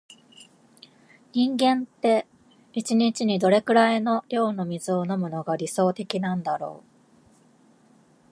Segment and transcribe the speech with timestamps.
[1.31, 2.25] 人間って、
[2.73, 6.83] 一日にどれくらいの量の水を飲むのが理想的なんだろう。